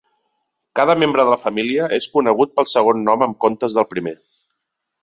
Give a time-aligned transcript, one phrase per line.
[0.79, 4.17] Cada membre de la família és conegut pel segon nom en comptes del primer.